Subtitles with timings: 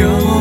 [0.00, 0.31] 영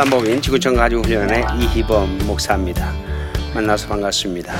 [0.00, 2.90] 사단법인 지구촌 가족 훈련의 이희범 목사입니다.
[3.54, 4.54] 만나서 반갑습니다.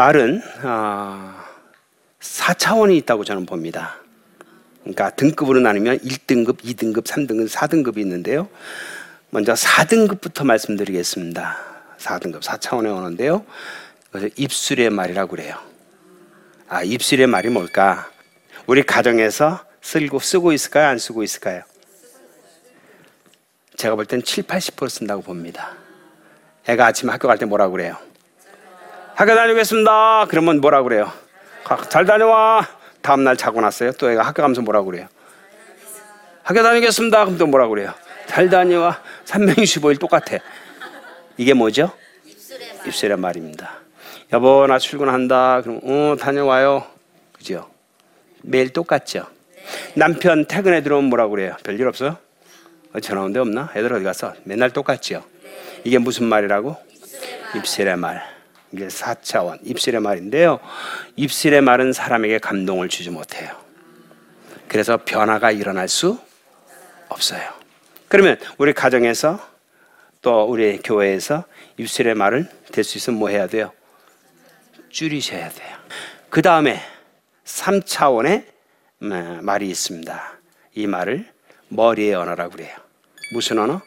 [0.00, 1.34] 말은 어,
[2.20, 3.96] 4차원이 있다고 저는 봅니다.
[4.80, 8.48] 그러니까 등급으로 나누면 1등급, 2등급, 3등급, 4등급이 있는데요.
[9.28, 11.58] 먼저 4등급부터 말씀드리겠습니다.
[11.98, 13.44] 4등급, 4차원의 언어인데요.
[14.10, 15.58] 그래서 입술의 말이라고 그래요.
[16.70, 18.08] 아, 입술의 말이 뭘까?
[18.66, 20.88] 우리 가정에서 쓰고 쓰고 있을까요?
[20.88, 21.62] 안 쓰고 있을까요?
[23.76, 25.74] 제가 볼 땐 7, 80% 쓴다고 봅니다.
[26.66, 27.98] 애가 아침에 학교 갈 때 뭐라고 그래요?
[29.14, 30.26] 학교 다니겠습니다.
[30.28, 31.12] 그러면 뭐라 그래요?
[31.64, 32.66] 가- 잘 다녀와.
[33.02, 33.92] 다음 날 자고 났어요.
[33.92, 35.06] 또 애가 학교 가면서 뭐라 그래요?
[36.42, 37.24] 학교 다니겠습니다.
[37.24, 37.92] 그럼 또 뭐라 그래요?
[38.26, 39.00] 잘 다녀와.
[39.24, 40.38] 365일 똑같아.
[41.36, 41.92] 이게 뭐죠?
[42.86, 43.36] 입술의, 말.
[43.36, 43.78] 입니다
[44.32, 45.62] 여보 나 출근한다.
[45.62, 46.86] 그럼 어 다녀와요.
[47.32, 47.68] 그죠?
[48.42, 49.26] 매일 똑같죠.
[49.94, 51.56] 남편 퇴근해 들어오면 뭐라 그래요?
[51.62, 52.16] 별일 없어요?
[52.94, 53.70] 어, 전화 온데 없나?
[53.74, 54.34] 애들 어디 갔어?
[54.44, 55.24] 맨날 똑같죠.
[55.84, 56.76] 이게 무슨 말이라고?
[57.56, 58.22] 입술의 말.
[58.72, 60.60] 이게 4차원 입술의 말인데요.
[61.16, 63.50] 입술의 말은 사람에게 감동을 주지 못해요.
[64.68, 66.18] 그래서 변화가 일어날 수
[67.08, 67.42] 없어요.
[68.08, 69.40] 그러면 우리 가정에서
[70.22, 71.44] 또 우리 교회에서
[71.78, 73.72] 입술의 말을 될 수 있으면 뭐 해야 돼요?
[74.90, 75.76] 줄이셔야 돼요.
[76.28, 76.80] 그 다음에
[77.44, 78.44] 3차원의
[79.02, 80.38] 음, 말이 있습니다.
[80.74, 81.26] 이 말을
[81.68, 82.76] 머리의 언어라고 그래요.
[83.32, 83.80] 무슨 언어?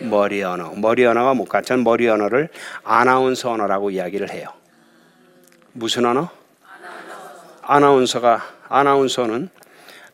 [0.00, 0.70] 머리 언어.
[0.76, 1.60] 머리 언어가 뭘까?
[1.62, 2.48] 전 머리 언어를
[2.84, 4.48] 아나운서 언어라고 이야기를 해요.
[5.72, 6.28] 무슨 언어?
[7.62, 9.48] 아나운서가 아나운서는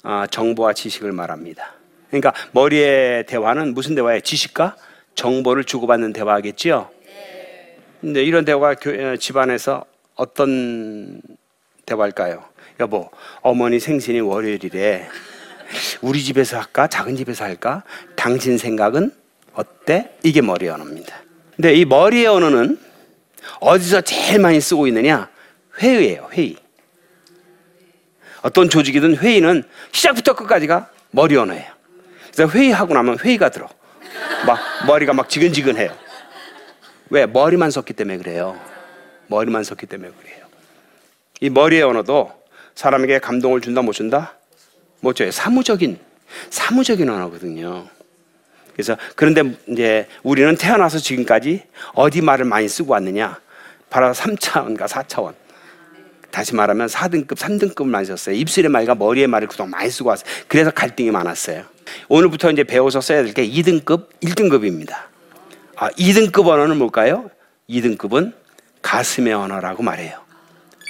[0.05, 1.75] 아, 정보와 지식을 말합니다.
[2.09, 4.21] 그러니까 머리의 대화는 무슨 대화예요?
[4.21, 4.77] 지식과
[5.15, 6.89] 정보를 주고받는 대화겠지요.
[8.01, 9.85] 근데 이런 대화가 교- 어, 집안에서
[10.17, 11.21] 어떤
[11.87, 12.43] 대화일까요?
[12.81, 13.11] 여보,
[13.43, 15.09] 어머니 생신이 월요일이래.
[16.01, 16.89] 우리 집에서 할까?
[16.89, 17.85] 작은 집에서 할까?
[18.17, 19.13] 당신 생각은
[19.55, 20.17] 어때?
[20.23, 21.15] 이게 머리 언어입니다.
[21.57, 22.79] 근데 이 머리의 언어는
[23.61, 25.29] 어디서 제일 많이 쓰고 있느냐?
[25.79, 26.57] 회의예요, 회의.
[28.43, 31.71] 어떤 조직이든 회의는 시작부터 끝까지가 머리 언어예요.
[32.33, 33.69] 그래서 회의하고 나면 회의가 들어.
[34.47, 35.97] 막 머리가 막 지근지근해요.
[37.11, 37.27] 왜?
[37.27, 38.59] 머리만 썼기 때문에 그래요.
[39.29, 40.47] 머리만 썼기 때문에 그래요.
[41.41, 42.33] 이 머리의 언어도
[42.75, 44.35] 사람에게 감동을 준다 못 준다?
[45.01, 45.31] 못 줘요.
[45.31, 45.99] 사무적인
[46.51, 47.87] 사무적인 언어거든요.
[48.73, 51.63] 그래서 그런데 이제 우리는 태어나서 지금까지
[51.95, 53.39] 어디 말을 많이 쓰고 왔느냐?
[53.91, 55.35] 바로 3차원과 4차원.
[56.31, 58.35] 다시 말하면 4등급, 3등급을 많이 썼어요.
[58.35, 60.31] 입술의 말과 머리의 말을 그동안 많이 쓰고 왔어요.
[60.49, 61.65] 그래서 갈등이 많았어요.
[62.09, 64.95] 오늘부터 이제 배워서 써야 될 게 2등급, 1등급입니다.
[65.77, 67.31] 아, 2등급 언어는 뭘까요?
[67.69, 68.33] 2등급은
[68.81, 70.19] 가슴의 언어라고 말해요.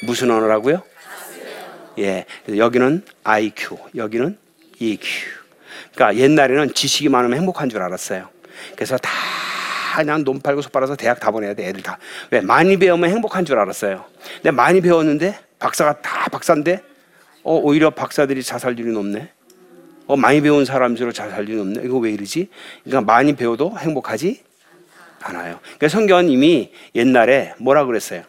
[0.06, 0.82] 무슨 언어라고요?
[1.98, 2.24] 예,
[2.56, 4.38] 여기는 IQ, 여기는
[4.78, 5.41] EQ.
[5.94, 8.28] 그러니까 옛날에는 지식이 많으면 행복한 줄 알았어요.
[8.74, 9.10] 그래서 다
[9.96, 11.98] 그냥 돈 팔고 속 빨아서 대학 다 보내야 돼, 애들 다.
[12.30, 12.40] 왜?
[12.40, 14.04] 많이 배우면 행복한 줄 알았어요.
[14.36, 16.82] 근데 많이 배웠는데 박사가 다 박사인데
[17.42, 19.30] 어, 오히려 박사들이 자살률이 높네.
[20.06, 21.82] 어, 많이 배운 사람들로 자살률이 높네.
[21.84, 22.48] 이거 왜 이러지?
[22.84, 24.42] 그러니까 많이 배워도 행복하지
[25.20, 25.60] 않아요.
[25.62, 28.22] 그러니까 성경은 이미 옛날에 뭐라 그랬어요?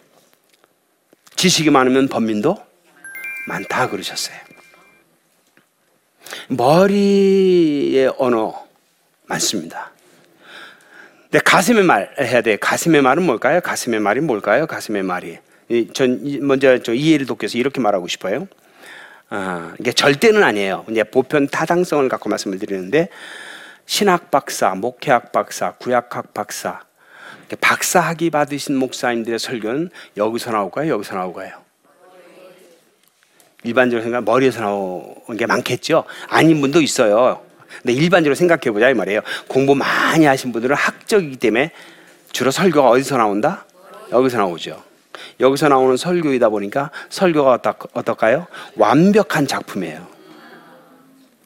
[1.35, 2.57] 지식이 많으면 번민도
[3.47, 4.37] 많다 그러셨어요.
[6.49, 8.65] 머리의 언어
[9.25, 9.91] 많습니다.
[11.23, 12.57] 근데 가슴의 말 해야 돼.
[12.57, 13.61] 가슴의 말은 뭘까요?
[13.61, 14.67] 가슴의 말이 뭘까요?
[14.67, 15.37] 가슴의 말이.
[15.69, 18.47] 이- 전 이- 먼저 저 이해를 위해서 이렇게 말하고 싶어요.
[19.29, 20.85] 아, 이게 절대는 아니에요.
[20.89, 23.09] 이제 보편 타당성을 갖고 말씀을 드리는데
[23.87, 26.81] 신학 박사, 목회학 박사, 구약학 박사,
[27.39, 30.91] 이렇게 박사 학위 받으신 목사님들의 설교는 여기서 나올까요?
[30.93, 31.62] 여기서 나올까요?
[33.63, 36.03] 일반적으로 생각 머리에서 나오는 게 많겠죠.
[36.27, 37.41] 아닌 분도 있어요.
[37.81, 39.21] 근데 일반적으로 생각해 보자 이 말이에요.
[39.47, 41.71] 공부 많이 하신 분들은 학적이기 때문에
[42.31, 43.65] 주로 설교가 어디서 나온다?
[44.11, 44.81] 여기서 나오죠.
[45.39, 48.47] 여기서 나오는 설교이다 보니까 설교가 어떨, 어떨까요?
[48.75, 50.05] 완벽한 작품이에요.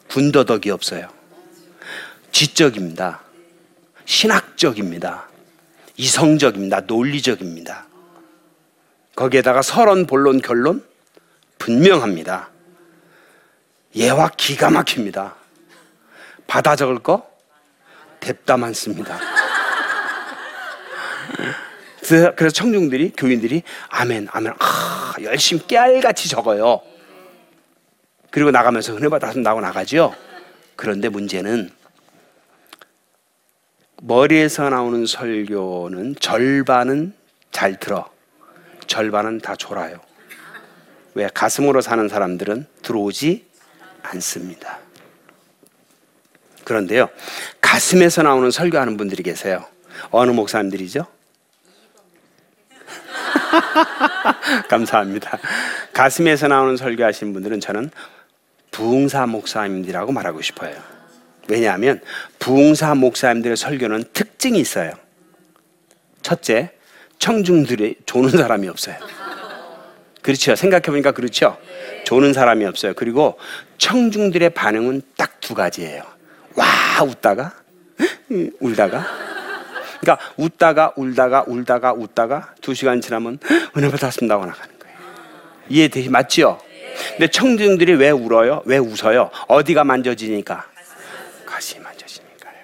[0.09, 1.07] 군더더기 없어요.
[2.31, 3.21] 지적입니다.
[4.05, 5.27] 신학적입니다.
[5.97, 6.81] 이성적입니다.
[6.81, 7.85] 논리적입니다.
[9.15, 10.83] 거기에다가 서론, 본론, 결론
[11.57, 12.49] 분명합니다.
[13.95, 15.35] 예와 기가 막힙니다.
[16.45, 17.29] 받아 적을 거
[18.19, 19.19] 뎁다 많습니다.
[22.07, 26.81] 그래서 그래서 청중들이 교인들이 아멘 아멘 아, 열심히 깨알같이 적어요.
[28.31, 30.13] 그리고 나가면서 은혜 받아서 나고 나가죠.
[30.75, 31.71] 그런데 문제는
[34.03, 37.13] 머리에서 나오는 설교는 절반은
[37.51, 38.09] 잘 들어,
[38.85, 40.06] 절반은 다 졸아요.
[41.17, 43.43] 왜 가슴으로 사는 사람들은 들어오지
[44.03, 44.77] 않습니다.
[46.63, 47.09] 그런데요,
[47.59, 49.65] 가슴에서 나오는 설교하는 분들이 계세요.
[50.11, 51.07] 어느 목사님들이죠?
[54.69, 55.39] 감사합니다.
[55.91, 57.89] 가슴에서 나오는 설교하시는 분들은 저는
[58.69, 60.75] 부흥사 목사님들이라고 말하고 싶어요.
[61.47, 61.99] 왜냐하면
[62.37, 64.91] 부흥사 목사님들의 설교는 특징이 있어요.
[66.21, 66.73] 첫째,
[67.17, 69.26] 청중들이 조는 사람이 없어요.
[70.21, 70.55] 그렇죠.
[70.55, 71.57] 생각해 보니까 그렇죠.
[72.05, 72.93] 조는 사람이 없어요.
[72.95, 73.37] 그리고
[73.77, 76.03] 청중들의 반응은 딱 두 가지예요.
[76.55, 76.65] 와
[77.01, 77.53] 웃다가
[78.59, 79.05] 울다가.
[80.01, 83.39] 그러니까 웃다가 울다가 울다가 웃다가 두 시간 지나면
[83.77, 84.97] 은혜 받았습니다 하고 나가는 거예요.
[85.69, 86.59] 이해되시 맞지요?
[87.11, 88.61] 근데 청중들이 왜 울어요?
[88.65, 89.31] 왜 웃어요?
[89.47, 90.67] 어디가 만져지니까
[91.45, 92.57] 가슴이 만져지니까요.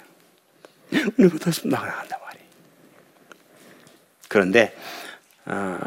[1.20, 2.48] 은혜 받았습니다 하고 나간단 말이에요.
[4.28, 4.76] 그런데
[5.46, 5.80] 어,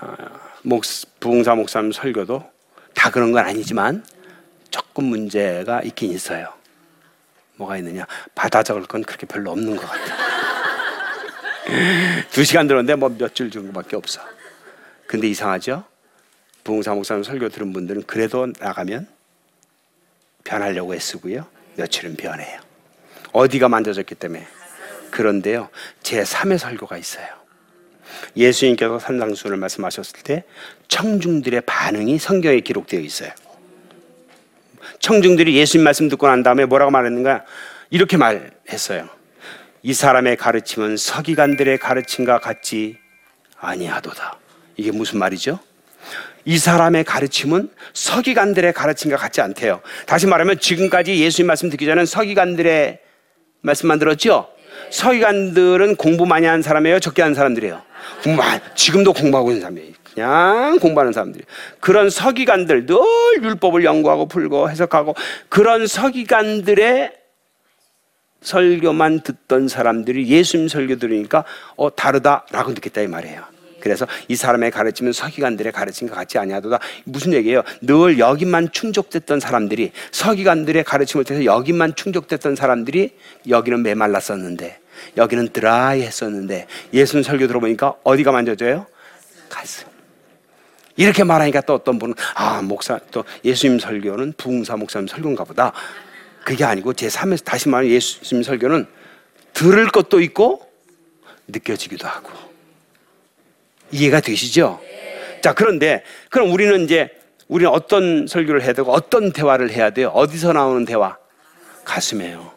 [0.66, 0.82] 목,
[1.20, 2.42] 부흥사 목사님 설교도
[2.92, 4.04] 다 그런 건 아니지만
[4.68, 6.52] 조금 문제가 있긴 있어요.
[7.54, 8.04] 뭐가 있느냐?
[8.34, 10.26] 받아 적을 건 그렇게 별로 없는 것 같아요.
[12.32, 14.20] 두 시간 들었는데 뭐 몇줄 정도밖에 없어.
[15.06, 15.84] 근데 이상하죠?
[16.64, 19.06] 부흥사 목사님 설교 들은 분들은 그래도 나가면
[20.42, 21.46] 변하려고 애쓰고요.
[21.76, 22.60] 며칠은 변해요.
[23.32, 24.44] 어디가 만져졌기 때문에.
[25.12, 25.68] 그런데요,
[26.02, 27.45] 제 3의 설교가 있어요.
[28.36, 30.44] 예수님께서 산상수를 말씀하셨을 때
[30.88, 33.30] 청중들의 반응이 성경에 기록되어 있어요.
[35.00, 37.44] 청중들이 예수님 말씀 듣고 난 다음에 뭐라고 말했는가?
[37.90, 39.08] 이렇게 말했어요.
[39.82, 42.98] 이 사람의 가르침은 서기관들의 가르침과 같지
[43.58, 44.38] 아니하도다.
[44.76, 45.58] 이게 무슨 말이죠?
[46.44, 49.80] 이 사람의 가르침은 서기관들의 가르침과 같지 않대요.
[50.06, 53.00] 다시 말하면 지금까지 예수님 말씀 듣기 전에 서기관들의
[53.62, 54.48] 말씀만 들었죠?
[54.90, 57.00] 서기관들은 공부 많이 한 사람이에요?
[57.00, 57.82] 적게 한 사람들이에요?
[58.22, 59.92] 공부 많이, 지금도 공부하고 있는 사람이에요.
[60.14, 61.44] 그냥 공부하는 사람들이.
[61.80, 62.96] 그런 서기관들, 늘
[63.42, 65.14] 율법을 연구하고 풀고 해석하고
[65.48, 67.12] 그런 서기관들의
[68.40, 71.44] 설교만 듣던 사람들이 예수님 설교 들으니까
[71.76, 73.42] 어 다르다라고 느꼈다 이 말이에요.
[73.80, 76.78] 그래서 이 사람의 가르침은 서기관들의 가르침과 같지 아니하도다.
[77.04, 77.62] 무슨 얘기예요?
[77.82, 83.10] 늘 여기만 충족됐던 사람들이 서기관들의 가르침을 통해서 여기만 충족됐던 사람들이
[83.48, 84.78] 여기는 메말랐었는데
[85.16, 88.86] 여기는 드라이 했었는데 예수님 설교 들어보니까 어디가 만져져요?
[89.48, 89.88] 가슴.
[90.96, 95.72] 이렇게 말하니까 또 어떤 분은 아 목사 또 예수님 설교는 부흥사 목사님 설교인가 보다.
[96.44, 98.86] 그게 아니고 제 3에서 다시 말하면 예수님 설교는
[99.52, 100.70] 들을 것도 있고
[101.48, 102.30] 느껴지기도 하고
[103.90, 104.80] 이해가 되시죠?
[105.42, 107.10] 자 그런데 그럼 우리는 이제
[107.48, 110.08] 우리는 어떤 설교를 해야 되고 어떤 대화를 해야 돼요?
[110.08, 111.16] 어디서 나오는 대화?
[111.84, 112.55] 가슴에요.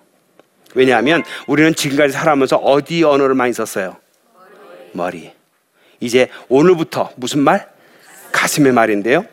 [0.76, 3.98] 왜냐하면 우리는 지금까지 살아오면서 어디 언어를 많이 썼어요?
[4.94, 5.34] 머리.
[6.00, 7.70] 이제 오늘부터 무슨 말?
[8.32, 9.26] 가슴의 말인데요.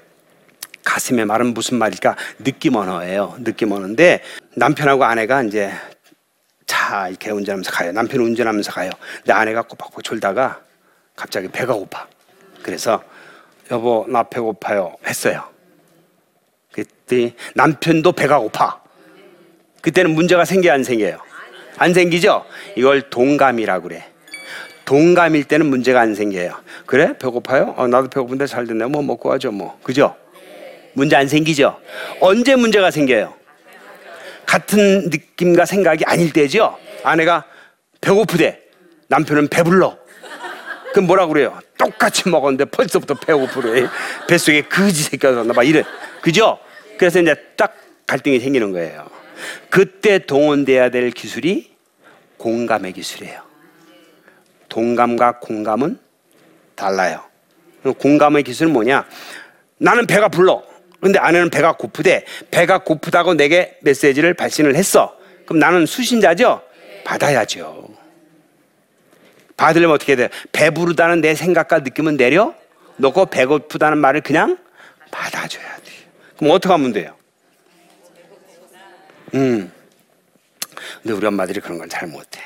[0.84, 2.16] 가슴의 말은 무슨 말일까?
[2.42, 3.36] 느낌 언어예요.
[3.40, 4.22] 느낌 언어인데
[4.54, 5.72] 남편하고 아내가 이제
[6.66, 7.92] 차 이렇게 운전하면서 가요.
[7.92, 8.90] 남편은 운전하면서 가요.
[9.16, 10.60] 근데 아내가 꼬박꼬박 졸다가
[11.14, 12.06] 갑자기 배가 고파.
[12.62, 13.02] 그래서
[13.70, 15.44] 여보 나 배고파요 했어요.
[16.72, 18.80] 그때 남편도 배가 고파.
[19.80, 21.25] 그때는 문제가 생겨 안 생겨요?
[21.78, 22.44] 안 생기죠?
[22.76, 24.04] 이걸 동감이라고 그래.
[24.84, 26.54] 동감일 때는 문제가 안 생겨요.
[26.86, 27.18] 그래?
[27.18, 27.74] 배고파요?
[27.76, 28.86] 어, 나도 배고픈데 잘 됐네.
[28.86, 29.78] 뭐 먹고 하죠, 뭐.
[29.82, 30.14] 그죠?
[30.92, 31.78] 문제 안 생기죠?
[32.20, 33.34] 언제 문제가 생겨요?
[34.46, 36.78] 같은 느낌과 생각이 아닐 때죠?
[37.02, 37.44] 아내가
[38.00, 38.60] 배고프대.
[39.08, 39.98] 남편은 배불러.
[40.92, 41.58] 그럼 뭐라 그래요?
[41.76, 43.86] 똑같이 먹었는데 벌써부터 배고프래.
[44.28, 45.62] 뱃속에 거지 새끼가 들었나 봐.
[45.64, 45.82] 이래.
[46.22, 46.58] 그죠?
[46.96, 49.15] 그래서 이제 딱 갈등이 생기는 거예요.
[49.70, 51.74] 그때 동원돼야 될 기술이
[52.36, 53.42] 공감의 기술이에요.
[54.68, 55.98] 동감과 공감은
[56.74, 57.22] 달라요.
[57.98, 59.06] 공감의 기술은 뭐냐?
[59.78, 60.62] 나는 배가 불러.
[61.00, 62.24] 근데 아내는 배가 고프대.
[62.50, 65.16] 배가 고프다고 내게 메시지를 발신을 했어.
[65.44, 66.62] 그럼 나는 수신자죠?
[67.04, 67.88] 받아야죠.
[69.56, 70.34] 받으려면 어떻게 해야 돼?
[70.52, 72.54] 배부르다는 내 생각과 느낌은 내려
[72.96, 74.58] 놓고 배고프다는 말을 그냥
[75.10, 75.92] 받아줘야 돼.
[76.36, 77.15] 그럼 어떻게 하면 돼요?
[79.36, 79.72] 음.
[81.02, 82.40] 근데 우리 엄마들이 그런 걸 잘 못해.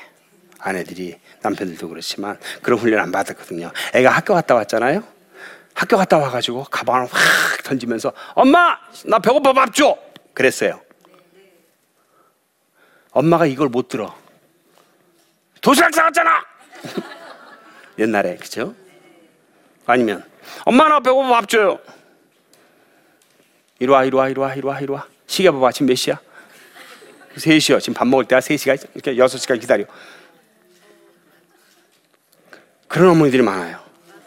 [0.59, 3.73] 아내들이 남편들도 그렇지만 그런 훈련 안 받았거든요.
[3.95, 5.03] 애가 학교 갔다 왔잖아요.
[5.75, 9.97] 학교 갔다 와가지고 가방을 확 던지면서 엄마 나 배고파 밥 줘.
[10.35, 10.81] 그랬어요.
[13.13, 14.15] 엄마가 이걸 못 들어.
[15.63, 16.45] 도시락 싸갔잖아.
[17.99, 18.75] 옛날에 그죠?
[19.87, 20.25] 아니면
[20.65, 21.79] 엄마 나 배고파 밥 줘요.
[23.79, 26.21] 이리 와 이리 와 이리 와 이리 와 이리 와 시계 봐봐 지금 몇 시야?
[27.37, 27.81] 3시요.
[27.81, 29.85] 지금 밥 먹을 때가 3시가 이렇게 6시까지 기다려.
[32.89, 33.79] 그런 어머니들이 많아요.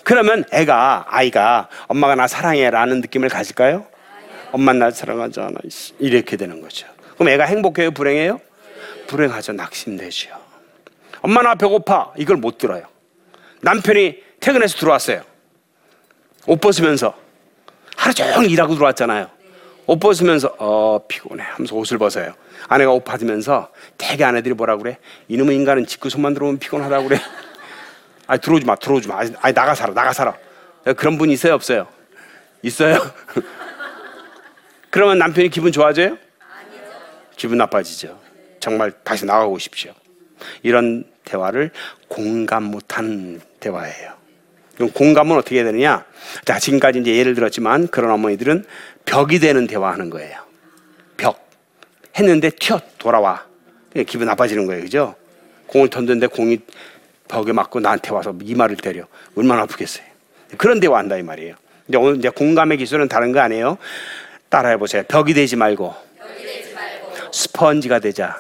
[0.04, 3.86] 그러면 애가 아이가 엄마가 나 사랑해라는 느낌을 가질까요?
[4.52, 5.56] 엄마 날 사랑하잖아.
[6.00, 6.88] 이렇게 되는 거죠.
[7.16, 8.40] 그럼 애가 행복해요, 불행해요?
[9.08, 9.54] 불행하죠.
[9.54, 10.30] 낙심되죠.
[11.22, 12.14] 엄마 나 배고파.
[12.18, 12.84] 이걸 못 들어요.
[13.62, 15.24] 남편이 퇴근해서 들어왔어요.
[16.48, 17.18] 옷 벗으면서
[17.96, 19.30] 하루 종일 일하고 들어왔잖아요.
[19.86, 22.34] 옷 벗으면서 어 피곤해 하면서 옷을 벗어요.
[22.68, 24.98] 아내가 옷 받으면서 대개 아내들이 뭐라 그래?
[25.28, 27.20] 이놈의 인간은 직구 손만 들어오면 피곤하다고 그래.
[28.28, 29.20] 아 들어오지 마, 들어오지 마.
[29.42, 30.36] 아니 나가 살아, 나가 살아.
[30.98, 31.88] 그런 분 있어요, 없어요?
[32.62, 32.98] 있어요?
[34.90, 36.18] 그러면 남편이 기분 좋아져요?
[37.36, 38.20] 기분 나빠지죠.
[38.60, 39.94] 정말 다시 나가고 싶죠.
[40.62, 41.72] 이런 대화를
[42.08, 44.14] 공감 못하는 대화예요.
[44.76, 46.06] 그럼 공감은 어떻게 되느냐?
[46.46, 48.66] 자, 지금까지 이제 예를 들었지만 그런 어머니들은
[49.06, 50.40] 벽이 되는 대화하는 거예요.
[51.18, 51.50] 벽.
[52.18, 53.46] 했는데 튀어 돌아와.
[54.08, 54.84] 기분 나빠지는 거예요.
[54.84, 55.16] 그죠?
[55.68, 56.60] 공을 던졌는데 공이
[57.28, 59.06] 벽에 맞고 나한테 와서 이마를 때려.
[59.36, 60.06] 얼마나 아프겠어요.
[60.58, 61.56] 그런 대화 한다 이 말이에요.
[61.88, 63.78] 이제 오늘 이제 공감의 기술은 다른 거 아니에요.
[64.50, 65.04] 따라해 보세요.
[65.08, 65.94] 벽이 되지 말고,
[67.32, 68.38] 스펀지가 되자.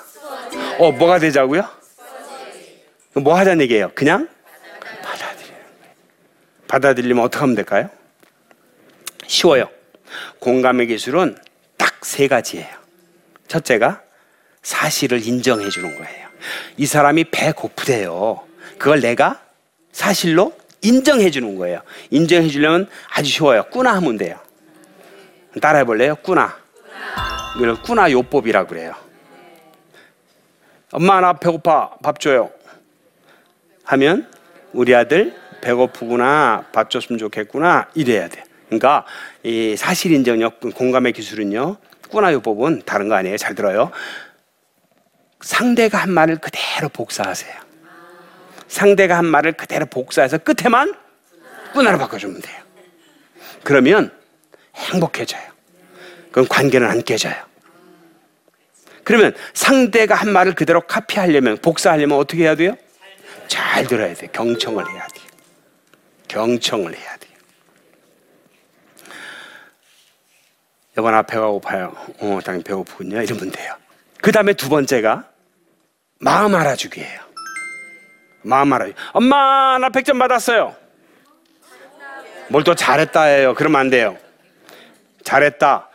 [0.79, 1.67] 어, 뭐가 되자고요?
[3.15, 3.91] 뭐 하자는 얘기예요?
[3.95, 4.27] 그냥
[5.01, 5.57] 받아들이는.
[6.67, 7.89] 받아들이면 어떻게 하면 될까요?
[9.27, 9.67] 쉬워요.
[10.39, 11.37] 공감의 기술은
[11.77, 12.67] 딱 세 가지예요.
[13.47, 14.01] 첫째가
[14.61, 16.27] 사실을 인정해 주는 거예요.
[16.77, 18.43] 이 사람이 배 고프대요.
[18.77, 19.41] 그걸 내가
[19.91, 21.81] 사실로 인정해 주는 거예요.
[22.09, 23.63] 인정해 주려면 아주 쉬워요.
[23.71, 24.37] 꾸나 하면 돼요.
[25.61, 26.15] 따라해 볼래요?
[26.15, 26.57] 꾸나.
[27.57, 28.95] 이걸 꾸나 요법이라고 그래요.
[30.91, 32.51] 엄마 나 배고파 밥 줘요.
[33.85, 34.29] 하면
[34.73, 38.43] 우리 아들 배고프구나 밥 줬으면 좋겠구나 이래야 돼.
[38.79, 39.05] 그러니까
[39.43, 41.77] 이 사실 인정력 공감의 기술은요.
[42.09, 43.37] 꾸나요법은 다른 거 아니에요.
[43.37, 43.91] 잘 들어요.
[45.41, 47.53] 상대가 한 말을 그대로 복사하세요.
[48.67, 50.95] 상대가 한 말을 그대로 복사해서 끝에만
[51.73, 52.61] 꾸나로 바꿔주면 돼요.
[53.63, 54.11] 그러면
[54.75, 55.43] 행복해져요.
[56.31, 57.35] 그럼 관계는 안 깨져요.
[59.03, 62.75] 그러면 상대가 한 말을 그대로 카피하려면 복사하려면 어떻게 해야 돼요?
[63.47, 64.27] 잘 들어야 돼.
[64.27, 65.25] 경청을 해야 돼요.
[66.27, 67.32] 경청을 해야 돼요.
[70.97, 71.93] 여보나 배가 고파요.
[72.19, 73.21] 어, 당연히 배고프군요.
[73.21, 73.73] 이러면 돼요.
[74.21, 75.25] 그 다음에 두 번째가
[76.19, 77.19] 마음 알아주기예요.
[78.43, 78.97] 마음 알아주기.
[79.13, 80.75] 엄마, 나 100점 받았어요.
[82.49, 83.55] 뭘 또 잘했다예요.
[83.55, 84.17] 그러면 안 돼요.
[85.23, 85.89] 잘했다.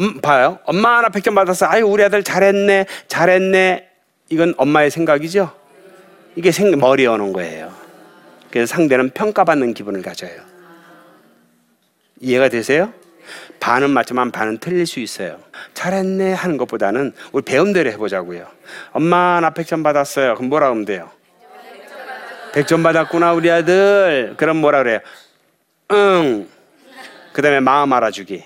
[0.00, 0.58] 음, 봐요.
[0.64, 1.66] 엄마, 나 100점 받았어.
[1.66, 2.86] 아유, 우리 아들 잘했네.
[3.08, 3.88] 잘했네.
[4.28, 5.52] 이건 엄마의 생각이죠?
[6.36, 7.72] 이게 생, 머리에 오는 거예요.
[8.50, 10.40] 그래서 상대는 평가받는 기분을 가져요.
[12.20, 12.92] 이해가 되세요?
[13.60, 15.38] 반은 맞지만 반은 틀릴 수 있어요.
[15.74, 18.46] 잘했네 하는 것보다는 우리 배움대로 해보자고요.
[18.92, 20.34] 엄마 나 100점 받았어요.
[20.34, 21.10] 그럼 뭐라 하면 돼요?
[22.52, 24.34] 100점 받았구나 우리 아들.
[24.36, 25.00] 그럼 뭐라 그래요?
[25.92, 26.48] 응.
[27.32, 28.44] 그 다음에 마음 알아주기.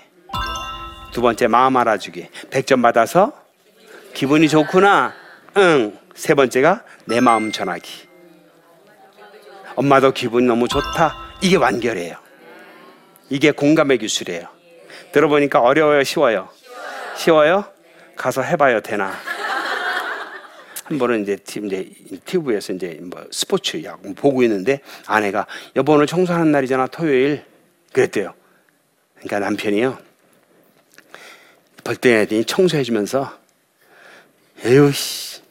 [1.13, 2.27] 두 번째 마음 알아주기.
[2.49, 3.33] 100점 받아서
[4.13, 5.13] 기분이 좋구나.
[5.57, 5.97] 응.
[6.13, 8.09] 세 번째가 내 마음 전하기.
[9.75, 11.15] 엄마도 기분이 너무 좋다.
[11.41, 12.17] 이게 완결이에요.
[13.29, 14.47] 이게 공감의 기술이에요.
[15.13, 16.49] 들어보니까 어려워요, 쉬워요?
[17.17, 17.65] 쉬워요?
[18.15, 19.13] 가서 해봐요, 되나?
[20.85, 21.89] 한 번은 이제 티- 이제
[22.25, 27.45] TV에서 이제 뭐 스포츠 야구 보고 있는데 아내가 여보 오늘 청소하는 날이잖아 토요일
[27.93, 28.33] 그랬대요.
[29.15, 29.97] 그러니까 남편이요.
[31.83, 33.31] 벌떼니 청소해주면서
[34.65, 35.41] 에휴 씨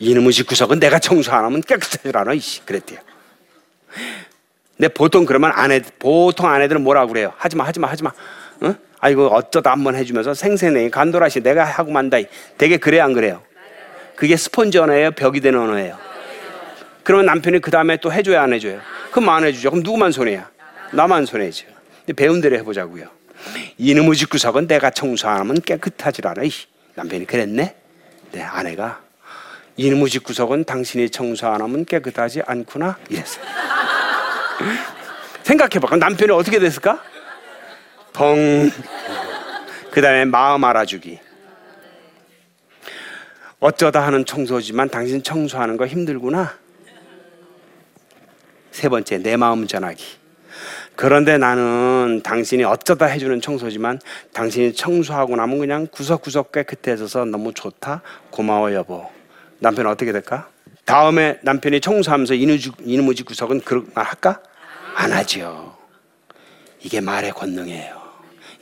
[0.00, 2.98] 이놈의 집 구석은 내가 청소 안 하면 깨끗하질 않아 이씨 그랬대요.
[4.76, 7.32] 근데 보통 그러면 아내 보통 아내들은 뭐라고 그래요?
[7.36, 8.10] 하지마 하지마 하지마.
[8.62, 8.74] 응?
[9.00, 12.18] 아이고 어쩌다 한번 해주면서 생생내 간도라시 내가 하고 만다.
[12.56, 13.42] 되게 그래 안 그래요?
[14.16, 15.12] 그게 스폰지 언어예요?
[15.12, 15.96] 벽이 되는 언어예요?
[17.04, 18.80] 그러면 남편이 그 다음에 또 해줘야 안 해줘요?
[19.12, 19.70] 그럼 안 해주죠.
[19.70, 20.50] 그럼 누구만 손해야?
[20.92, 21.66] 나만 손해죠.
[22.16, 23.08] 배운 대로 해보자고요.
[23.78, 26.42] 이놈의 집 구석은 내가 청소 안 하면 깨끗하질 않아.
[26.42, 26.50] 이
[26.94, 27.74] 남편이 그랬네.
[28.32, 29.00] 네 아내가
[29.76, 33.44] 이놈의 집 구석은 당신이 청소 안 하면 깨끗하지 않구나 이랬어요.
[35.44, 35.86] 생각해봐.
[35.86, 37.00] 그럼 남편이 어떻게 됐을까?
[38.18, 38.68] 벙.
[39.92, 41.20] 그 다음에 마음 알아주기.
[43.60, 46.52] 어쩌다 하는 청소지만 당신 청소하는 거 힘들구나.
[48.72, 50.04] 세 번째, 내 마음 전하기.
[50.96, 54.00] 그런데 나는 당신이 어쩌다 해주는 청소지만
[54.32, 58.02] 당신이 청소하고 나면 그냥 구석구석 깨끗해 져서 너무 좋다.
[58.30, 59.08] 고마워 여보.
[59.60, 60.48] 남편 어떻게 될까?
[60.84, 64.42] 다음에 남편이 청소하면서 이누무지 구석은 그런 말 할까?
[64.96, 65.76] 안 하죠.
[66.80, 67.97] 이게 말의 권능이에요.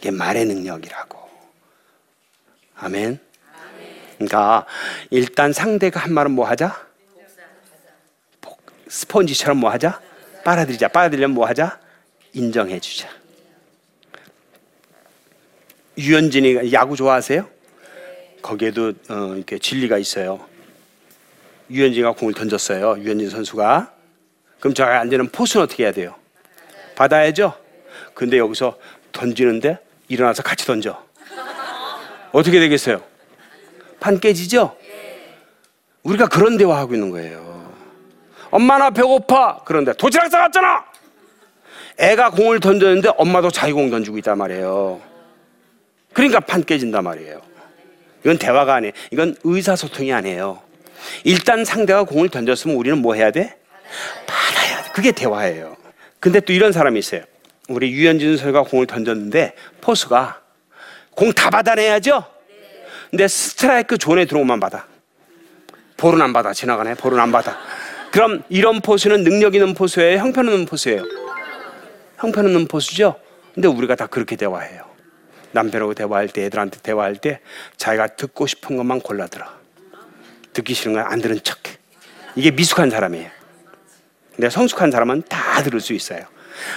[0.07, 1.19] 이게 말의 능력이라고.
[2.77, 3.19] 아멘.
[4.15, 4.65] 그러니까
[5.11, 6.87] 일단 상대가 한 말은 뭐 하자?
[8.41, 10.01] 복- 스펀지처럼 뭐 하자?
[10.45, 10.87] 빨아들이자.
[10.89, 11.81] 빨아들이려면 뭐 하자?
[12.35, 13.09] 인정해 주자.
[15.99, 17.49] 유현진이 야구 좋아하세요?
[18.43, 20.47] 거기에도 어, 이렇게 진리가 있어요.
[21.69, 22.99] 유현진이가 공을 던졌어요.
[23.03, 23.93] 유현진 선수가.
[24.61, 26.15] 그럼 저 앉는 포수는 어떻게 해야 돼요?
[26.95, 27.59] 받아야죠.
[28.15, 28.79] 근데 여기서
[29.11, 31.03] 던지는데 일어나서 같이 던져.
[32.33, 33.03] 어떻게 되겠어요?
[34.01, 34.77] 판 깨지죠?
[36.03, 37.73] 우리가 그런 대화하고 있는 거예요.
[38.51, 39.61] 엄마 나 배고파.
[39.65, 40.85] 그런데 도시락 싸갔잖아.
[41.99, 45.01] 애가 공을 던졌는데 엄마도 자기 공 던지고 있단 말이에요.
[46.13, 47.41] 그러니까 판 깨진단 말이에요.
[48.25, 48.93] 이건 대화가 아니에요.
[49.11, 50.63] 이건 의사소통이 아니에요.
[51.25, 53.57] 일단 상대가 공을 던졌으면 우리는 뭐 해야 돼?
[54.27, 54.91] 받아야 돼.
[54.93, 55.77] 그게 대화예요.
[56.21, 57.23] 근데 또 이런 사람이 있어요.
[57.69, 60.41] 우리 유현진 선수가 공을 던졌는데 포수가
[61.15, 62.25] 공 다 받아내야죠.
[63.11, 64.87] 근데 스트라이크 존에 들어오만 받아.
[65.97, 66.53] 볼은 안 받아.
[66.53, 66.95] 지나가네.
[66.95, 67.59] 볼은 안 받아.
[68.11, 70.19] 그럼 이런 포수는 능력 있는 포수예요?
[70.19, 71.03] 형편없는 포수예요?
[72.19, 73.19] 형편없는 포수죠?
[73.55, 74.85] 근데 우리가 다 그렇게 대화해요.
[75.53, 77.41] 남편하고 대화할 때, 애들한테 대화할 때
[77.79, 79.47] 자기가 듣고 싶은 것만 골라 들어.
[80.53, 81.77] 듣기 싫은 건 안 들은 척해.
[82.35, 83.31] 이게 미숙한 사람이에요.
[84.35, 86.27] 근데 성숙한 사람은 다 들을 수 있어요.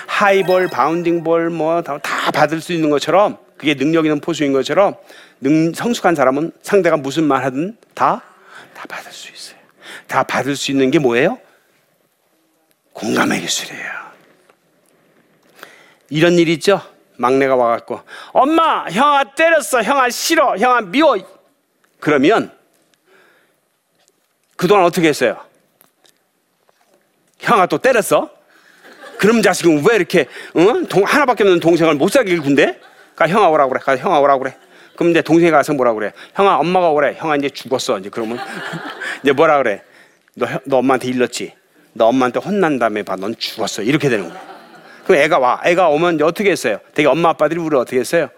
[0.07, 1.99] 하이볼, 바운딩볼 뭐다
[2.33, 4.95] 받을 수 있는 것처럼 그게 능력 있는 포수인 것처럼
[5.41, 8.21] 능, 성숙한 사람은 상대가 무슨 말 하든 다,
[8.73, 9.59] 다 받을 수 있어요.
[10.07, 11.39] 다 받을 수 있는 게 뭐예요?
[12.93, 13.99] 공감의 기술이에요.
[16.09, 16.81] 이런 일 있죠?
[17.17, 21.17] 막내가 와갖고 엄마 형아 때렸어 형아 싫어 형아 미워
[21.99, 22.57] 그러면
[24.55, 25.45] 그동안 어떻게 했어요?
[27.39, 28.38] 형아 또 때렸어?
[29.19, 30.87] 그럼 자식은 왜 이렇게 어?
[30.87, 32.79] 동, 하나밖에 없는 동생을 못 사귈 군데?
[33.17, 33.81] 가 형아 오라고 그래.
[33.83, 34.55] 가 형아 오라고 그래.
[34.95, 36.13] 그럼 이제 동생이 가서 뭐라 그래?
[36.35, 37.13] 형아 엄마가 오래.
[37.17, 37.99] 형아 이제 죽었어.
[37.99, 38.39] 이제 그러면
[39.21, 39.81] 이제 뭐라 그래?
[40.35, 41.53] 너, 형- 너 엄마한테 일렀지.
[41.91, 43.17] 너 엄마한테 혼난 다음에 봐.
[43.17, 43.81] 넌 죽었어.
[43.81, 44.41] 이렇게 되는 거야.
[45.03, 45.59] 그럼 애가 와.
[45.65, 46.79] 애가 오면 이제 어떻게 했어요?
[46.93, 48.29] 되게 엄마 아빠들이 우리 어떻게 했어요?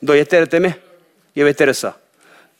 [0.00, 0.68] 너 얘 때렸다며?
[1.38, 1.94] 얘 왜 때렸어?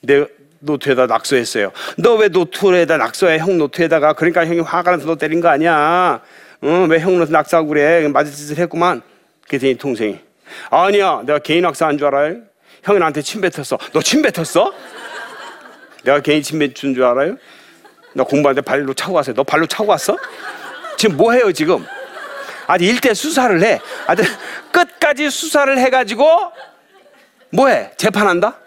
[0.01, 0.25] 내
[0.59, 1.71] 노트에다 낙서했어요.
[1.97, 3.37] 너 왜 노트에다 낙서해?
[3.37, 6.19] 형 노트에다가 그러니까 형이 화가 나서 너 때린 거 아니야.
[6.61, 8.07] 어, 왜 형 노트 낙서하고 그래?
[8.07, 9.01] 맞을 짓을 했구만.
[9.47, 10.19] 그랬더니 동생이
[10.69, 11.21] 아니야.
[11.25, 12.37] 내가 괜히 낙서한 줄 알아요?
[12.83, 13.77] 형이 나한테 침 뱉었어.
[13.93, 14.73] 너 침 뱉었어?
[16.03, 17.37] 내가 괜히 침 뱉은 줄 알아요?
[18.13, 19.35] 나 공부하는데 발로 차고 왔어요.
[19.35, 20.17] 너 발로 차고 왔어?
[20.97, 21.85] 지금 뭐 해요 지금?
[22.65, 23.79] 아주 일대 수사를 해.
[24.07, 24.23] 아주
[24.71, 26.51] 끝까지 수사를 해가지고
[27.51, 27.91] 뭐 해?
[27.97, 28.57] 재판한다?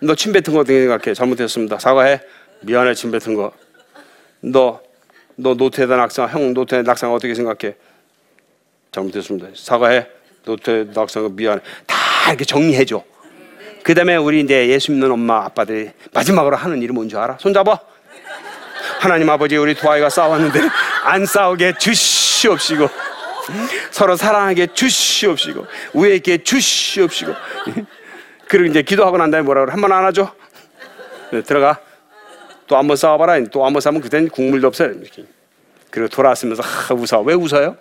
[0.00, 1.14] 너 침 뱉은 거 어떻게 생각해?
[1.14, 1.78] 잘못했습니다.
[1.78, 2.20] 사과해.
[2.62, 3.52] 미안해 침 뱉은 거.
[4.40, 4.80] 너,
[5.36, 7.74] 너 노트에다 낙상, 형 노트에 낙상 어떻게 생각해?
[8.92, 9.48] 잘못했습니다.
[9.54, 10.06] 사과해.
[10.44, 11.60] 노트에 낙상 미안해.
[11.86, 11.96] 다
[12.28, 13.02] 이렇게 정리해 줘.
[13.82, 17.38] 그 다음에 우리 이제 예수 믿는 엄마 아빠들이 마지막으로 하는 일이 뭔지 알아?
[17.40, 17.78] 손잡아.
[19.00, 20.60] 하나님 아버지 우리 두 아이가 싸웠는데
[21.04, 22.88] 안 싸우게 주시옵시고
[23.90, 27.32] 서로 사랑하게 주시옵시고 우애 있게 주시옵시고
[28.48, 29.72] 그리고 이제 기도하고 난 다음에 뭐라 그래?
[29.72, 30.32] 한 번 안아줘.
[31.32, 31.78] 네, 들어가.
[32.72, 33.44] 또 한번 싸워봐라.
[33.50, 34.92] 또 한번 싸우면 그때는 국물도 없어요.
[34.92, 35.26] 이렇게.
[35.90, 37.20] 그리고 돌아왔으면서 하, 웃어.
[37.20, 37.76] 왜 웃어요?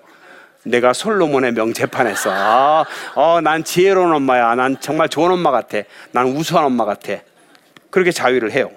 [0.65, 2.30] 내가 솔로몬의 명재판했어.
[2.30, 2.84] 아,
[3.15, 4.54] 어, 난 지혜로운 엄마야.
[4.56, 5.77] 난 정말 좋은 엄마 같아.
[6.12, 7.13] 난 우수한 엄마 같아.
[7.89, 8.69] 그렇게 자위를 해요.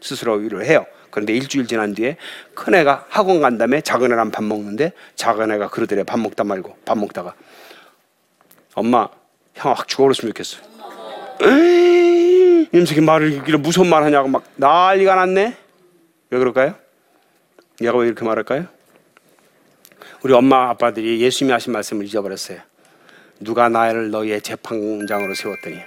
[0.00, 0.86] 스스로 위로를 해요.
[1.10, 2.18] 그런데 일주일 지난 뒤에
[2.54, 6.76] 큰 애가 학원 간 다음에 작은 애랑 밥 먹는데 작은 애가 그러더래 밥 먹다 말고
[6.84, 7.34] 밥 먹다가
[8.74, 9.08] 엄마
[9.54, 10.58] 형아 확 죽어버렸으면 좋겠어.
[11.42, 12.07] 에이,
[12.72, 15.56] 임석이 말을 이렇게 무서운 말 하냐고 막 난리가 났네.
[16.30, 16.74] 왜 그럴까요?
[17.80, 18.66] 얘가 왜 이렇게 말할까요?
[20.22, 22.60] 우리 엄마 아빠들이 예수님이 하신 말씀을 잊어버렸어요.
[23.40, 25.78] 누가 나를 너희의 재판장으로 세웠더니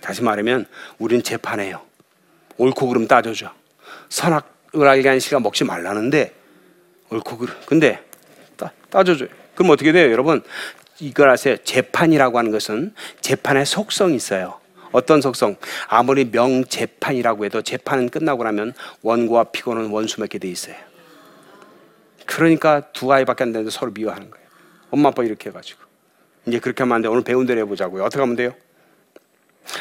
[0.00, 0.66] 다시 말하면
[0.98, 1.82] 우린 재판해요.
[2.56, 3.52] 옳고 그름 따져줘.
[4.08, 6.32] 선악을 알게 하는 시간 먹지 말라는데
[7.10, 7.54] 옳고 그름.
[7.66, 8.02] 근데
[8.56, 9.28] 따, 따져줘요.
[9.54, 10.42] 그럼 어떻게 돼요, 여러분?
[11.00, 11.56] 이걸 아세요?
[11.56, 14.60] 재판이라고 하는 것은 재판의 속성이 있어요.
[14.96, 15.56] 어떤 속성?
[15.88, 20.74] 아무리 명재판이라고 해도 재판은 끝나고 나면 원고와 피고는 원수 맺게 돼 있어요.
[22.24, 24.46] 그러니까 두 아이밖에 안 되는데 서로 미워하는 거예요.
[24.90, 25.82] 엄마 아빠 이렇게 해가지고
[26.46, 27.08] 이제 그렇게 하면 안 돼.
[27.08, 28.04] 오늘 배운 대로 해보자고요.
[28.04, 28.54] 어떻게 하면 돼요?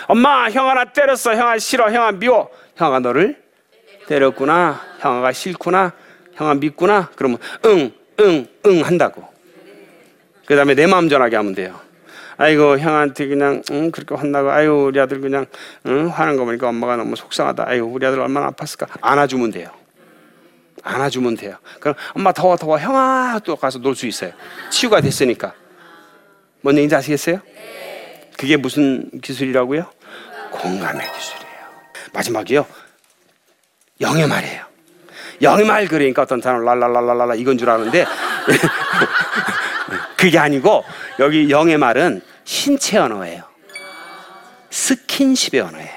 [0.07, 1.33] 엄마 형아 나 때렸어.
[1.33, 1.89] 형아 싫어.
[1.89, 2.51] 형아 미워.
[2.75, 3.41] 형아가 너를
[4.07, 4.81] 때렸구나.
[4.99, 5.93] 형아가 싫구나.
[6.33, 7.09] 형아 믿구나.
[7.15, 9.25] 그러면 응, 응, 응 한다고.
[10.45, 11.84] 그 다음에 내 마음 전하게 하면 돼요.
[12.37, 15.45] 아이고 형한테 그냥 응, 그렇게 혼나고 아이고 우리 아들 그냥
[15.85, 17.63] 응, 화난 거 보니까 엄마가 너무 속상하다.
[17.67, 18.87] 아이고 우리 아들 얼마나 아팠을까.
[19.01, 19.69] 안아주면 돼요.
[20.83, 21.57] 안아주면 돼요.
[21.79, 24.31] 그럼 엄마 더워 더워 형아 또 가서 놀 수 있어요.
[24.69, 25.53] 치유가 됐으니까.
[26.61, 27.39] 뭔 얘기인지 아시겠어요?
[28.37, 29.85] 그게 무슨 기술이라고요?
[30.51, 31.55] 공감의 기술이에요.
[32.13, 32.65] 마지막이요.
[34.01, 34.65] 영의 말이에요.
[35.41, 38.05] 영의 말 그러니까 어떤 사람은 랄랄랄랄라 이건 줄 아는데
[40.25, 40.83] 그게 아니고
[41.19, 43.43] 여기 영의 말은 신체 언어예요.
[44.71, 45.95] 스킨십의 언어예요.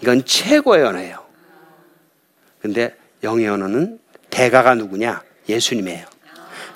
[0.00, 1.26] 이건 최고의 언어예요.
[2.62, 3.98] 근데 영의 언어는
[4.30, 5.24] 대가가 누구냐?
[5.48, 6.06] 예수님이에요.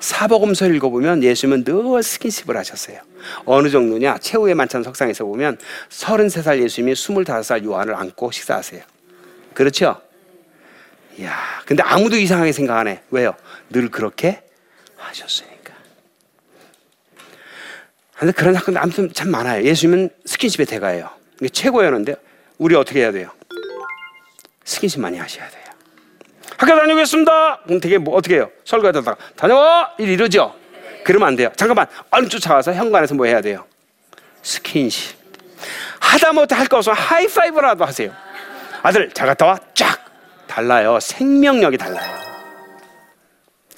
[0.01, 2.99] 사복음서 읽어보면 예수님은 늘 스킨십을 하셨어요.
[3.45, 4.17] 어느 정도냐?
[4.17, 8.83] 최후의 만찬 석상에서 보면 33살 예수님이 25살 요한을 안고 식사하세요.
[9.53, 10.01] 그렇죠?
[11.17, 11.33] 이야,
[11.65, 13.01] 근데 아무도 이상하게 생각 안 해.
[13.09, 13.35] 왜요?
[13.69, 14.43] 늘 그렇게
[14.97, 15.60] 하셨으니까.
[18.21, 19.63] 근데 그런 사건도 아무튼 참 많아요.
[19.63, 21.09] 예수님은 스킨십의 대가예요.
[21.41, 22.13] 이게 언어인데
[22.59, 23.31] 우리 어떻게 해야 돼요?
[24.63, 25.63] 스킨십 많이 하셔야 돼요.
[26.55, 27.61] 학교 다녀오겠습니다.
[27.65, 28.51] 그럼 되게 뭐 어떻게 해요?
[28.63, 30.53] 설거지하다가 다녀와 일 이러죠.
[31.03, 31.51] 그러면 안 돼요.
[31.55, 33.65] 잠깐만 얼른 쫓아가서 현관에서 뭐 해야 돼요?
[34.43, 35.17] 스킨십.
[35.99, 38.13] 하다못해 할 거 없으면 하이파이브라도 하세요.
[38.83, 39.57] 아들 잘 갔다 와.
[39.73, 39.99] 쫙
[40.45, 40.99] 달라요.
[40.99, 42.19] 생명력이 달라요.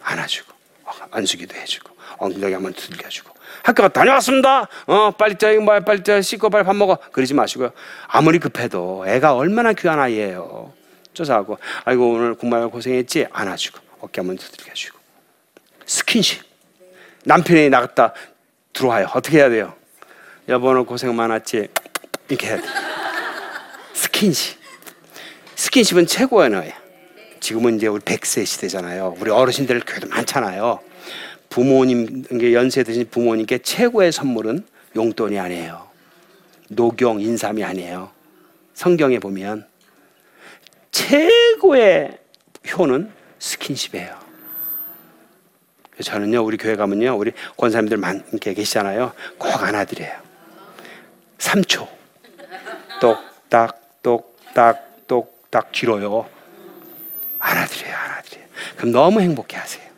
[0.01, 0.51] 안아주고
[0.84, 3.33] 어, 안수기도 해주고 엉덩이 한번 두들겨 주고
[3.63, 4.67] 학교 다녀왔습니다.
[4.88, 6.97] 어 빨리 자 이거 뭐 빨리 자 씻고 빨리 밥 먹어.
[7.13, 7.71] 그러지 마시고요.
[8.08, 10.73] 아무리 급해도 애가 얼마나 귀한 아이예요.
[11.13, 13.28] 쫓아가고 아이고 오늘 공부하고 고생했지?
[13.32, 14.99] 안아주고 어깨 한번 두들겨주고.
[15.86, 16.43] 스킨십.
[17.23, 18.13] 남편이 나갔다
[18.73, 19.08] 들어와요.
[19.13, 19.73] 어떻게 해야 돼요?
[20.49, 21.69] 여보 오늘 고생 많았지?
[22.28, 22.63] 이렇게 해야 돼.
[23.93, 24.60] 스킨십.
[25.56, 26.73] 스킨십은 최고의 언어예요
[27.39, 29.15] 지금은 이제 우리 100세 시대잖아요.
[29.19, 30.80] 우리 어르신들 교회도 많잖아요
[31.54, 35.88] 부모님 이게 연세 드신 부모님께 최고의 선물은 용돈이 아니에요
[36.70, 38.10] 녹용 인삼이 아니에요
[38.74, 39.68] 성경에 보면
[40.89, 42.18] 최고의
[42.72, 44.18] 효는 스킨십이에요.
[46.04, 50.12] 저는요 우리 교회 가면요 우리 권사님들 많게 계시잖아요 꼭 안아드려요.
[51.38, 51.88] 3초
[53.00, 56.28] 똑딱 똑딱 똑딱 길어요.
[57.38, 58.46] 안아드려요 안아드려요.
[58.78, 59.92] 그럼 너무 행복해 하세요.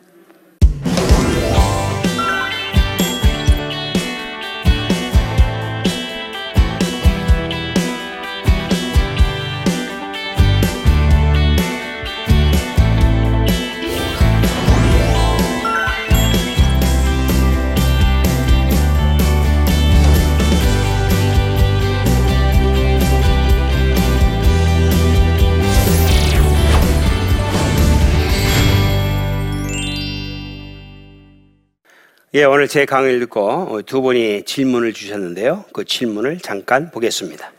[32.36, 35.64] 예, 오늘 제 강의를 듣고 두 분이 질문을 주셨는데요.
[35.72, 37.50] 그 질문을 잠깐 보겠습니다.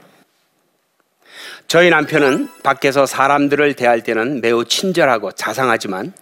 [1.67, 6.13] 저희 남편은 밖에서 사람들을 대할 때는 매우 친절하고 자상하지만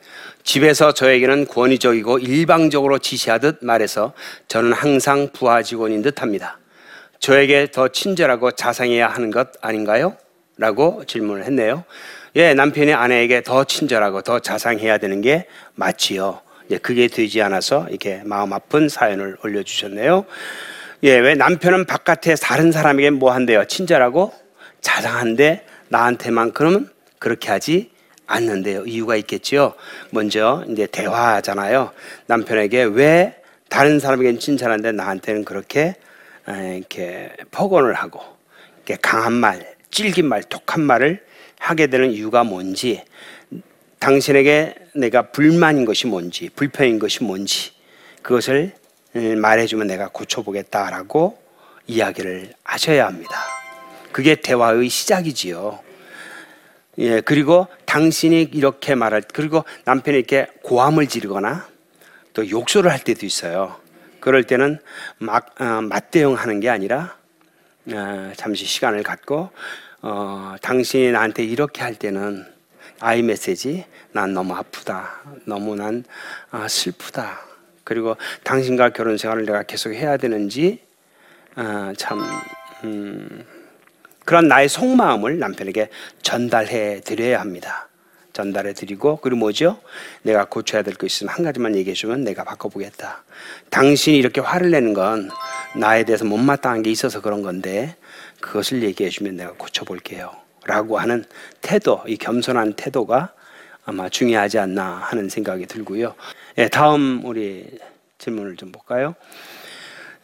[0.46, 4.14] 집에서 저에게는 권위적이고 일방적으로 지시하듯 말해서
[4.48, 6.58] 저는 항상 부하 직원인 듯 합니다.
[7.20, 10.16] 저에게 더 친절하고 자상해야 하는 것 아닌가요?
[10.56, 11.84] 라고 질문을 했네요.
[12.38, 16.45] 예, 남편이 아내에게 더 친절하고 더 자상해야 되는 게 맞지요.
[16.72, 20.26] 예, 그게 되지 않아서 이렇게 마음 아픈 사연을 올려주셨네요.
[21.04, 23.66] 예, 왜 남편은 바깥에 다른 사람에게 뭐 한대요?
[23.66, 24.34] 친절하고
[24.82, 27.92] 자상한데 나한테만큼은 그렇게 하지
[28.28, 28.86] 않는데요.
[28.86, 29.74] 이유가 있겠지요.
[30.10, 31.92] 먼저 이제 대화하잖아요.
[32.28, 33.36] 남편에게 왜
[33.70, 35.96] 다른 사람에게는 친절한데 나한테는 그렇게
[36.48, 38.22] 에, 이렇게 폭언을 하고
[38.78, 41.24] 이렇게 강한 말, 찔긴 말, 독한 말을
[41.60, 43.04] 하게 되는 이유가 뭔지,
[44.00, 47.72] 당신에게 내가 불만인 것이 뭔지, 불편인 것이 뭔지,
[48.22, 48.74] 그것을
[49.16, 51.38] 음, 말해주면 내가 고쳐보겠다라고
[51.88, 53.40] 이야기를 하셔야 합니다.
[54.12, 55.80] 그게 대화의 시작이지요.
[56.98, 61.68] 예, 그리고 당신이 이렇게 말할, 그리고 남편이 이렇게 고함을 지르거나
[62.34, 63.76] 또 욕설을 할 때도 있어요.
[64.20, 64.80] 그럴 때는
[65.18, 67.18] 막, 어, 맞대응 하는 게 아니라
[67.92, 69.52] 어, 잠시 시간을 갖고
[70.02, 72.55] 어, 당신이 나한테 이렇게 할 때는
[73.00, 76.04] 아이 메시지 난 너무 아프다 너무 난
[76.52, 77.40] 아, 슬프다
[77.84, 80.80] 그리고 당신과 결혼 생활을 내가 계속 해야 되는지
[81.56, 82.20] 아, 참
[82.84, 83.46] 음,
[84.26, 85.90] 그런 나의 속마음을 남편에게
[86.22, 87.88] 전달해 드려야 합니다.
[88.34, 89.80] 전달해 드리고 그리고 뭐죠?
[90.24, 93.24] 내가 고쳐야 될 거 있으면 한 가지만 얘기해 주면 내가 바꿔보겠다.
[93.70, 95.30] 당신이 이렇게 화를 내는 건
[95.78, 97.96] 나에 대해서 못마땅한 게 있어서 그런 건데
[98.42, 100.36] 그것을 얘기해 주면 내가 고쳐볼게요.
[100.66, 101.24] 라고 하는
[101.62, 103.34] 태도, 이 겸손한 태도가
[103.86, 106.16] 아마 중요하지 않나 하는 생각이 들고요.
[106.58, 107.66] 예, 다음 우리
[108.18, 109.16] 질문을 좀 볼까요?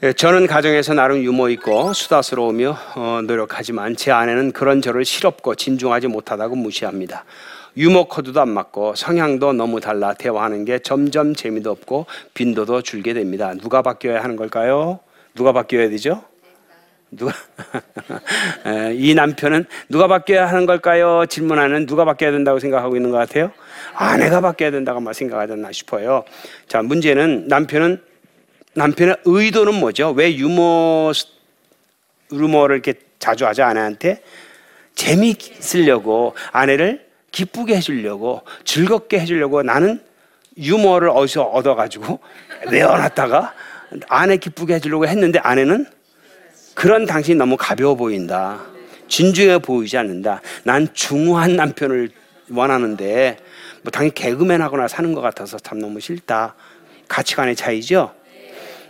[0.03, 6.07] 예, 저는 가정에서 나름 유머 있고 수다스러우며 어, 노력하지만 제 아내는 그런 저를 실없고 진중하지
[6.07, 7.23] 못하다고 무시합니다.
[7.77, 13.53] 유머 코드도 안 맞고 성향도 너무 달라 대화하는 게 점점 재미도 없고 빈도도 줄게 됩니다.
[13.53, 14.99] 누가 바뀌어야 하는 걸까요?
[15.35, 16.23] 누가 바뀌어야 되죠?
[17.11, 17.33] 누가
[18.65, 21.25] 에, 이 남편은 누가 바뀌어야 하는 걸까요?
[21.27, 23.51] 질문하는 누가 바뀌어야 된다고 생각하고 있는 것 같아요.
[23.93, 24.99] 아내가 바뀌어야 된다고
[25.53, 26.23] 않나 싶어요.
[26.67, 28.01] 자 문제는 남편은
[28.73, 30.11] 남편의 의도는 뭐죠?
[30.11, 31.11] 왜 유머
[32.31, 34.21] 유머를 이렇게 자주 하죠 아내한테
[34.95, 40.01] 재미있으려고 아내를 기쁘게 해주려고 즐겁게 해주려고 나는
[40.57, 42.19] 유머를 어디서 얻어가지고
[42.71, 43.53] 외워놨다가
[44.07, 45.85] 아내 기쁘게 해주려고 했는데 아내는
[46.73, 48.61] 그런 당신이 너무 가벼워 보인다.
[49.07, 50.41] 진중해 보이지 않는다.
[50.63, 52.09] 난 중후한 남편을
[52.49, 53.37] 원하는데
[53.83, 56.55] 뭐 당연히 개그맨 하거나 사는 것 같아서 참 너무 싫다.
[57.07, 58.13] 가치관의 차이죠.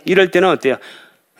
[0.04, 0.76] 이럴 때는 어때요?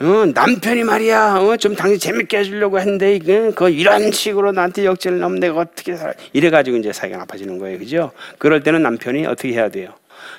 [0.01, 5.21] 어, 남편이 말이야, 어, 좀 당신 재밌게 해주려고 했는데, 그, 그 이런 식으로 나한테 역전을
[5.21, 6.13] 넘면 내가 어떻게 살아?
[6.33, 7.79] 이래가지고 이제 사이가 나빠지는 거예요.
[7.79, 8.11] 그죠?
[8.39, 9.95] 그럴 때는 남편이 어떻게 해야 돼요?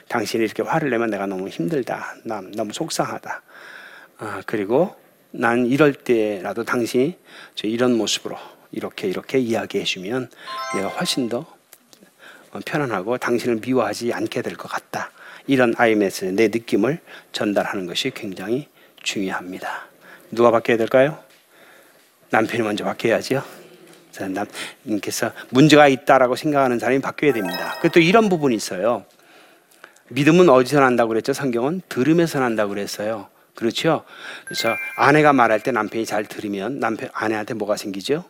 [0.09, 2.15] 당신이 이렇게 화를 내면 내가 너무 힘들다.
[2.25, 3.41] 남, 너무 속상하다.
[4.17, 4.95] 아, 그리고
[5.35, 7.17] 난 이럴 때라도 당신이
[7.55, 8.37] 저 이런 모습으로
[8.71, 10.29] 이렇게 이렇게 이야기해 주면
[10.75, 11.39] 내가 훨씬 더
[12.51, 15.11] 어, 편안하고 당신을 미워하지 않게 될 것 같다.
[15.47, 16.99] 이런 아이메스 내 느낌을
[17.31, 18.67] 전달하는 것이 굉장히
[19.01, 19.87] 중요합니다.
[20.31, 21.17] 누가 바뀌어야 될까요?
[22.29, 23.43] 남편이 먼저 바뀌어야죠.
[24.85, 27.75] 남께서 문제가 있다라고 생각하는 사람이 바뀌어야 됩니다.
[27.91, 29.03] 또 이런 부분이 있어요.
[30.09, 31.33] 믿음은 어디서 난다고 그랬죠?
[31.33, 33.27] 성경은 들음에서 난다고 그랬어요.
[33.55, 34.03] 그렇죠?
[34.45, 38.25] 그래서 아내가 말할 때 남편이 잘 들으면 남편 아내한테 뭐가 생기죠?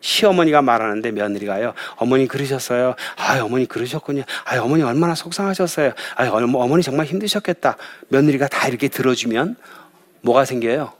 [0.00, 1.72] 시어머니가 말하는데 며느리가요.
[1.96, 2.94] 어머니 그러셨어요.
[3.16, 4.22] 아, 어머니 그러셨군요.
[4.44, 5.92] 아, 어머니 얼마나 속상하셨어요.
[6.16, 7.78] 아, 어머니 정말 힘드셨겠다.
[8.08, 9.56] 며느리가 다 이렇게 들어주면
[10.20, 10.92] 뭐가 생겨요?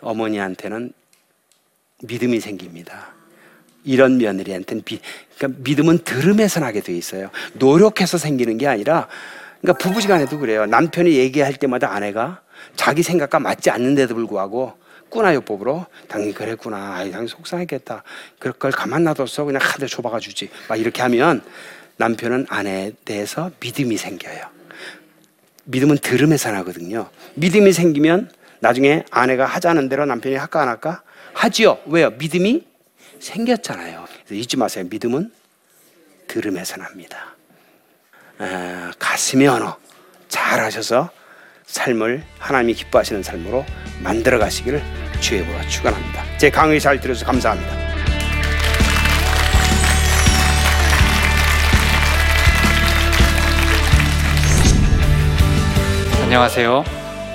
[0.00, 0.92] 어머니한테는
[2.02, 3.14] 믿음이 생깁니다.
[3.84, 5.00] 이런 며느리한테는 비,
[5.36, 7.30] 그러니까 믿음은 들음에서 나게 돼 있어요.
[7.54, 9.06] 노력해서 생기는 게 아니라
[9.66, 10.64] 그러니까 부부지간에도 그래요.
[10.66, 12.40] 남편이 얘기할 때마다 아내가
[12.76, 14.74] 자기 생각과 맞지 않는데도 불구하고
[15.08, 16.94] 꾸나요법으로 당연히 그랬구나.
[16.94, 18.04] 아이, 당연히 속상했겠다.
[18.38, 19.44] 그럴 걸 가만 놔뒀어.
[19.44, 20.50] 그냥 카드 줘박아 주지.
[20.68, 21.42] 막 이렇게 하면
[21.96, 24.44] 남편은 아내에 대해서 믿음이 생겨요.
[25.64, 27.10] 믿음은 들음에서 나거든요.
[27.34, 31.02] 믿음이 생기면 나중에 아내가 하자는 대로 남편이 할까 안 할까?
[31.32, 31.78] 하지요.
[31.86, 32.10] 왜요?
[32.10, 32.64] 믿음이
[33.18, 34.06] 생겼잖아요.
[34.30, 34.86] 잊지 마세요.
[34.88, 35.32] 믿음은
[36.28, 37.35] 들음에서 납니다.
[38.40, 39.76] 에, 가슴의 언어
[40.28, 41.10] 잘 하셔서
[41.66, 43.64] 삶을 하나님이 기뻐하시는 삶으로
[44.02, 44.82] 만들어 가시기를
[45.20, 46.22] 주의 보라 축원합니다.
[46.38, 47.74] 제 강의 잘 들어서 감사합니다.
[56.22, 56.84] 안녕하세요.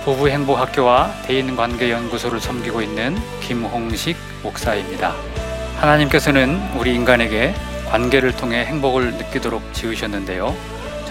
[0.03, 5.15] 부부 행복 학교와 대인 관계 연구소를 섬기고 있는 김홍식 목사입니다.
[5.79, 7.55] 하나님께서는 우리 인간에게
[7.89, 10.55] 관계를 통해 행복을 느끼도록 지으셨는데요.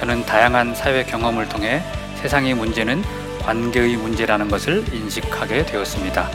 [0.01, 1.83] 저는 다양한 사회 경험을 통해
[2.17, 3.05] 세상의 문제는
[3.43, 6.27] 관계의 문제라는 것을 인식하게 되었습니다.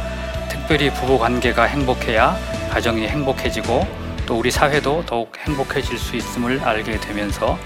[0.49, 2.37] 특별히 부부 관계가 행복해야
[2.69, 3.87] 가정이 행복해지고
[4.27, 7.57] 또 우리 사회도 더욱 행복해질 수 있음을 알게 되면서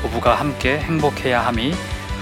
[0.00, 1.74] 부부가 함께 행복해야 함이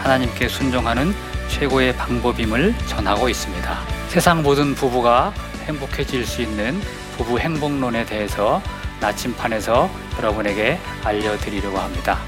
[0.03, 1.14] 하나님께 순종하는
[1.49, 3.79] 최고의 방법임을 전하고 있습니다.
[4.09, 5.33] 세상 모든 부부가
[5.66, 6.81] 행복해질 수 있는
[7.16, 8.61] 부부 행복론에 대해서
[9.01, 9.88] 나침판에서
[10.19, 12.19] 여러분에게 알려드리려고 합니다.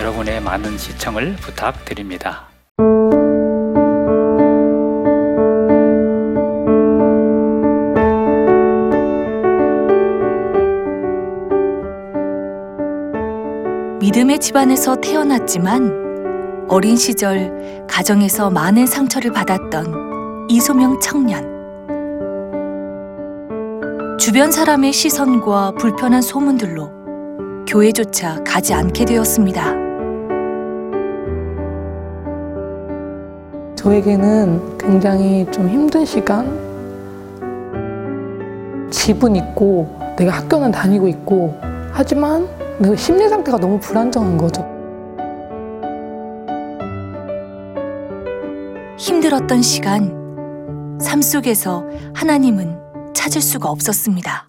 [0.00, 2.48] 여러분의 많은 시청을 부탁드립니다.
[14.00, 21.54] 믿음의 집안에서 태어났지만 어린 시절 가정에서 많은 상처를 받았던 이소명 청년.
[24.18, 26.90] 주변 사람의 시선과 불편한 소문들로
[27.66, 29.83] 교회조차 가지 않게 되었습니다.
[33.84, 36.48] 저에게는 굉장히 좀 힘든 시간.
[38.90, 41.54] 집은 있고, 내가 학교는 다니고 있고,
[41.92, 44.62] 하지만 내 심리 상태가 너무 불안정한 거죠.
[48.96, 52.78] 힘들었던 시간, 삶 속에서 하나님은
[53.12, 54.48] 찾을 수가 없었습니다.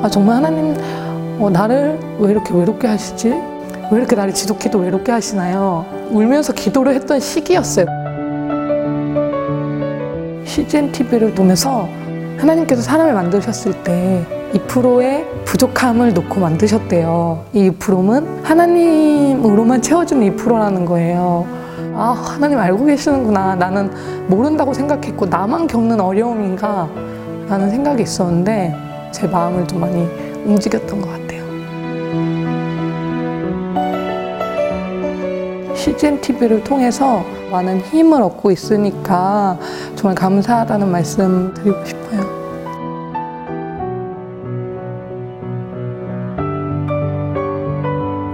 [0.00, 0.76] 아, 정말 하나님,
[1.40, 3.30] 어, 나를 왜 이렇게 외롭게 하시지?
[3.30, 5.95] 왜 이렇게 나를 지독히도 외롭게 하시나요?
[6.10, 7.86] 울면서 기도를 했던 시기였어요.
[10.44, 11.88] CGN TV를 보면서
[12.38, 17.44] 하나님께서 사람을 만드셨을 때 2%의 부족함을 놓고 만드셨대요.
[17.52, 21.46] 이 2%는 하나님으로만 채워주는 2%라는 거예요.
[21.94, 23.54] 아, 하나님 알고 계시는구나.
[23.56, 23.90] 나는
[24.28, 26.88] 모른다고 생각했고, 나만 겪는 어려움인가?
[27.48, 28.74] 라는 생각이 있었는데,
[29.12, 30.06] 제 마음을 좀 많이
[30.44, 31.25] 움직였던 것 같아요.
[35.96, 39.58] CGN TV를 통해서 많은 힘을 얻고 있으니까
[39.94, 42.36] 정말 감사하다는 말씀 드리고 싶어요.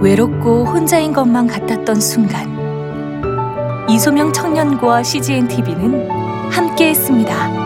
[0.01, 2.51] 외롭고 혼자인 것만 같았던 순간
[3.89, 6.09] 이소명 청년과 CGN TV는
[6.51, 7.62] 함께했습니다.